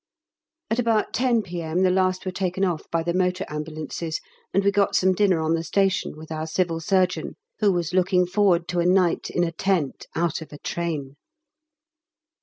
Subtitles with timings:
[0.71, 1.83] At about 10 P.M.
[1.83, 4.19] the last were taken off by the motor ambulances,
[4.51, 8.25] and we got some dinner on the station with our Civil Surgeon, who was looking
[8.25, 11.17] forward to a night in a tent out of a train.